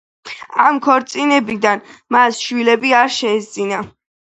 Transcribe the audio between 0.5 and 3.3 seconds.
ამ ქორწინებიდან მას შვილები არ